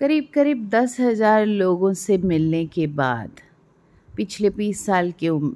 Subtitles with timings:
[0.00, 3.40] करीब करीब दस हज़ार लोगों से मिलने के बाद
[4.16, 5.48] पिछले बीस साल के उम,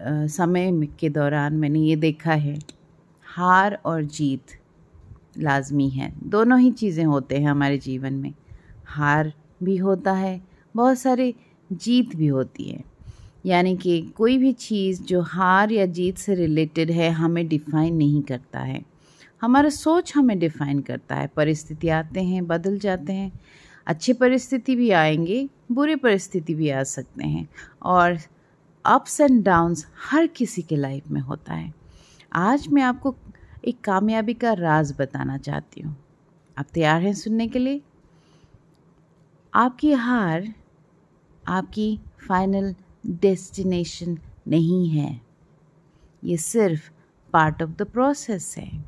[0.00, 2.58] आ, समय के दौरान मैंने ये देखा है
[3.22, 4.58] हार और जीत
[5.38, 8.32] लाजमी है। दोनों ही चीज़ें होते हैं हमारे जीवन में।
[8.86, 9.32] हार
[9.62, 10.40] भी होता है
[10.76, 11.34] बहुत सारे
[11.72, 12.84] जीत भी होती है।
[13.46, 18.22] यानी कि कोई भी चीज़ जो हार या जीत से रिलेटेड है हमें डिफ़ाइन नहीं
[18.22, 18.82] करता है।
[19.42, 23.32] हमारा सोच हमें डिफ़ाइन करता है। परिस्थिति आते हैं बदल जाते हैं
[23.86, 27.48] अच्छी परिस्थिति भी आएँगे, बुरी परिस्थिति भी आ सकते हैं
[27.82, 28.18] और
[28.84, 31.74] अप्स एंड डाउन्स हर किसी के लाइफ में होता है।
[32.32, 33.16] आज मैं आपको
[33.64, 35.96] एक कामयाबी का राज बताना चाहती हूँ।
[36.58, 37.82] आप तैयार हैं सुनने के लिए?
[39.54, 40.54] आपकी हार
[41.48, 42.74] आपकी फाइनल
[43.06, 44.18] डेस्टिनेशन
[44.48, 45.20] नहीं है।
[46.24, 46.90] ये सिर्फ़
[47.32, 48.84] पार्ट ऑफ़ द प्रोसेस है।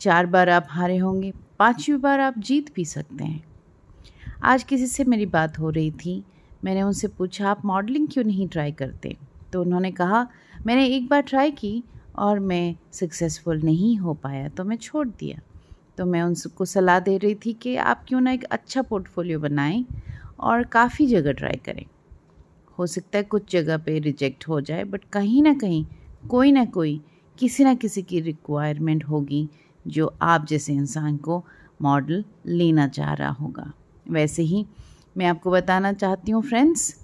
[0.00, 3.47] चार बार आप हारे होंगे, पांचवी बार आप जीत भी सकते हैं।
[4.42, 6.24] आज किसी से मेरी बात हो रही थी।
[6.64, 9.16] मैंने उनसे पूछा, आप मॉडलिंग क्यों नहीं ट्राई करते?
[9.52, 10.28] तो उन्होंने कहा,
[10.66, 11.84] मैंने एक बार ट्राई की
[12.16, 15.40] और मैं सक्सेसफुल नहीं हो पाया तो मैं छोड़ दिया।
[15.98, 19.86] तो मैं उनको सलाह दे रही थी कि आप क्यों ना एक अच्छा पोर्टफोलियो बनाएँ
[20.40, 21.84] और काफ़ी जगह ट्राई करें।
[22.78, 25.86] हो सकता है कुछ जगह पे रिजेक्ट हो जाए बट कहीं ना कहीं,
[26.28, 27.00] कोई ना कोई,
[27.38, 29.48] किसी ना किसी की रिक्वायरमेंट होगी,
[29.86, 31.44] जो आप जैसे इंसान को
[31.82, 33.72] मॉडल लेना चाह रहा होगा।
[34.10, 34.64] वैसे ही
[35.16, 36.94] मैं आपको बताना चाहती हूँ फ्रेंड्स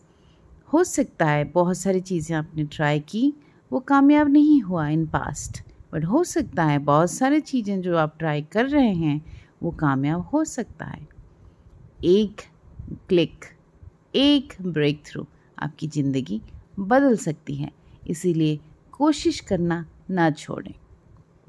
[0.73, 3.33] हो सकता है बहुत सारी चीज़ें आपने ट्राई की,
[3.71, 8.17] वो कामयाब नहीं हुआ इन पास्ट बट हो सकता है बहुत सारी चीज़ें जो आप
[8.19, 9.21] ट्राई कर रहे हैं,
[9.63, 11.07] वो कामयाब हो सकता है।
[12.05, 12.41] एक
[13.09, 13.45] क्लिक
[14.17, 15.27] एक ब्रेक थ्रू
[15.59, 16.41] आपकी ज़िंदगी
[16.79, 17.71] बदल सकती है,
[18.07, 18.59] इसीलिए
[18.93, 20.75] कोशिश करना ना छोड़ें।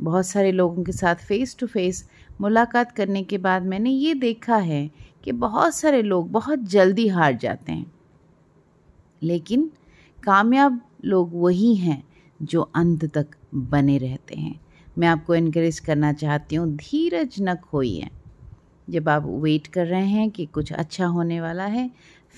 [0.01, 2.03] बहुत सारे लोगों के साथ फ़ेस टू फेस
[2.41, 4.91] मुलाकात करने के बाद मैंने ये देखा है
[5.23, 7.91] कि बहुत सारे लोग बहुत जल्दी हार जाते हैं।
[9.23, 9.71] लेकिन
[10.23, 12.03] कामयाब लोग वही हैं
[12.41, 14.59] जो अंत तक बने रहते हैं।
[14.97, 18.09] मैं आपको इनक्रेज करना चाहती हूँ, धीरज न खोइए।
[18.89, 21.91] जब आप वेट कर रहे हैं कि कुछ अच्छा होने वाला है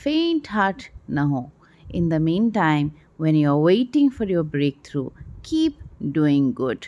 [0.03, 1.49] फेंट हार्ट न हो।
[1.91, 2.13] In the
[2.51, 2.91] meantime
[3.21, 4.43] when you are waiting for your
[4.85, 5.11] breakthrough
[5.45, 6.85] keep doing good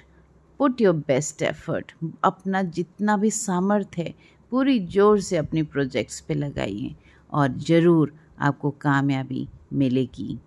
[0.59, 1.91] put your best effort
[2.23, 4.13] अपना जितना भी सामर्थ्य है,
[4.51, 6.95] पूरी ज़ोर से अपने प्रोजेक्ट्स पे लगाइए
[7.31, 10.37] और ज़रूर आपको कामयाबी मिलेगी।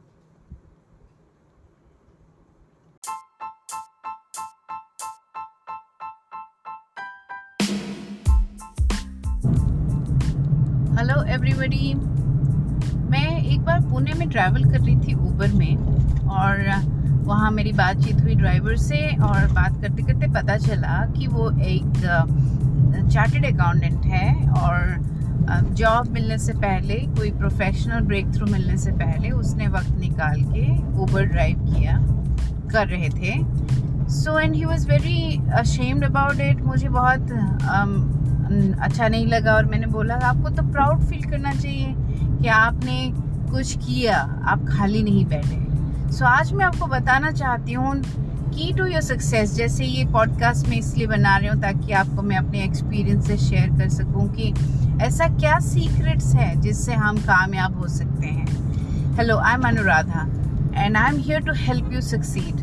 [10.99, 15.77] हेलो एवरीबॉडी मैं एक बार पुणे में ट्रैवल कर रही थी ऊबर में
[16.31, 16.92] और
[17.25, 21.93] वहाँ मेरी बातचीत हुई ड्राइवर से और बात करते करते पता चला कि वो एक
[23.13, 25.11] चार्टेड अकाउंटेंट है और
[25.75, 30.67] जॉब मिलने से पहले कोई प्रोफेशनल ब्रेक थ्रू मिलने से पहले उसने वक्त निकाल के
[31.03, 31.97] ऊबर ड्राइव किया
[32.73, 33.33] कर रहे थे।
[34.13, 37.21] So and he was very ashamed about it मुझे बहुत
[37.77, 41.95] um, अच्छा नहीं लगा और मैंने बोला आपको तो प्राउड फील करना चाहिए
[42.39, 43.11] कि आपने
[43.51, 44.17] कुछ किया
[44.53, 45.62] आप खाली नहीं बैठे।
[46.13, 47.95] सो आज मैं आपको बताना चाहती हूँ
[48.51, 52.37] की टू योर सक्सेस जैसे ये पॉडकास्ट में इसलिए बना रही हूँ ताकि आपको मैं
[52.37, 54.53] अपने एक्सपीरियंस से शेयर कर सकूँ कि
[55.03, 60.27] ऐसा क्या सीक्रेट्स है जिससे हम कामयाब हो सकते हैं। Hello I am Anuradha
[60.85, 62.61] and I am here to help you succeed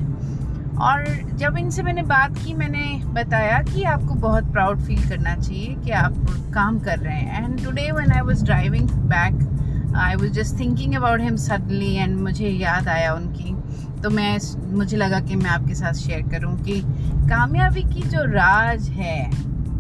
[0.80, 5.76] और जब इनसे मैंने बात की, मैंने बताया कि आपको बहुत प्राउड फील करना चाहिए
[5.86, 6.14] कि आप
[6.54, 9.59] काम कर रहे हैं। And today when I was driving back
[9.96, 13.56] I was just thinking about him suddenly and मुझे याद आया उनकी।
[14.02, 14.38] तो मैं
[14.72, 16.82] मुझे लगा कि मैं आपके साथ शेयर करूँ कि
[17.30, 19.32] कामयाबी की जो राज है,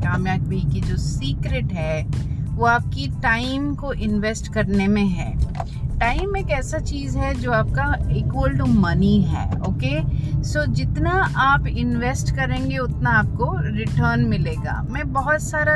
[0.01, 2.03] कामयाबी की जो सीक्रेट है,
[2.49, 5.58] वो आपकी टाइम को इन्वेस्ट करने में है।
[5.99, 7.85] टाइम एक ऐसा चीज़ है जो आपका
[8.17, 9.99] इक्वल टू मनी है ओके
[10.43, 15.75] सो so, जितना आप इन्वेस्ट करेंगे उतना आपको रिटर्न मिलेगा। मैं बहुत सारा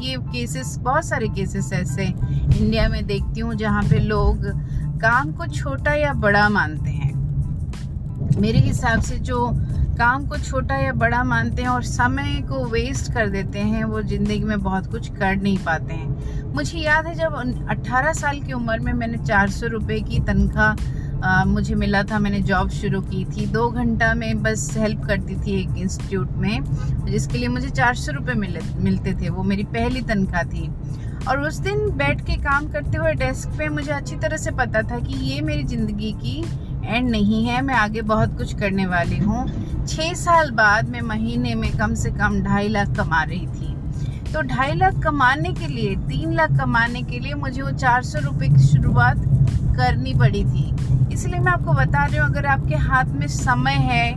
[0.00, 4.46] ये केसेस बहुत सारे केसेस ऐसे इंडिया में देखती हूँ जहाँ पे लोग
[5.02, 7.10] काम को छोटा या बड़ा मानते हैं।
[8.40, 9.50] मेरे हिसाब से जो
[9.98, 14.02] काम को छोटा या बड़ा मानते हैं और समय को वेस्ट कर देते हैं वो
[14.02, 17.34] ज़िंदगी में बहुत कुछ कर नहीं पाते हैं। मुझे याद है जब
[17.70, 22.40] 18 साल की उम्र में मैंने चार सौ रुपये की तनख्वाह मुझे मिला था। मैंने
[22.42, 26.64] जॉब शुरू की थी। दो घंटा में बस हेल्प करती थी एक इंस्टीट्यूट में,
[27.06, 30.68] जिसके लिए मुझे चार सौ रुपये मिले, मिलते थे। वो मेरी पहली तनख्वाह थी।
[31.28, 34.82] और उस दिन बैठ के काम करते हुए डेस्क पे मुझे अच्छी तरह से पता
[34.82, 36.38] था कि ये मेरी ज़िंदगी की
[36.86, 39.46] एंड नहीं है। मैं आगे बहुत कुछ करने वाली हूँ।
[39.86, 43.71] छः साल बाद मैं महीने में कम से कम ढाई लाख कमा रही थी।
[44.32, 48.18] तो ढाई लाख कमाने के लिए, तीन लाख कमाने के लिए मुझे वो चार सौ
[48.18, 49.16] रुपये की शुरुआत
[49.76, 54.08] करनी पड़ी थी। इसलिए मैं आपको बता रही हूँ, अगर आपके हाथ में समय है,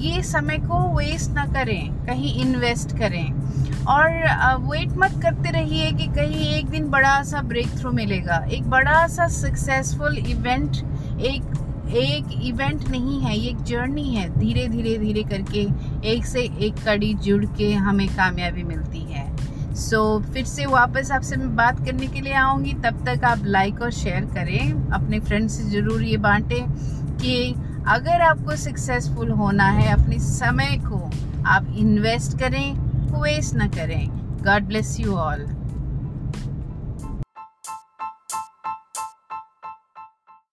[0.00, 3.32] ये समय को वेस्ट ना करें, कहीं इन्वेस्ट करें।
[3.86, 4.10] और
[4.60, 9.06] वेट मत करते रहिए कि कहीं एक दिन बड़ा सा ब्रेक थ्रू मिलेगा। एक बड़ा
[9.06, 10.76] सा सक्सेसफुल इवेंट
[11.22, 11.52] एक
[11.96, 15.66] एक इवेंट नहीं है, ये एक जर्नी है। धीरे धीरे धीरे करके
[16.10, 19.33] एक से एक कड़ी जुड़ के हमें कामयाबी मिलती है।
[19.74, 23.44] सो so, फिर से वापस आपसे मैं बात करने के लिए आऊँगी। तब तक आप
[23.44, 26.66] लाइक और शेयर करें। अपने फ्रेंड से ज़रूर ये बांटें
[27.18, 27.54] कि
[27.88, 31.10] अगर आपको सक्सेसफुल होना है अपने समय को
[31.46, 32.72] आप इन्वेस्ट करें
[33.14, 34.08] वेस्ट ना करें।
[34.44, 35.46] God bless you all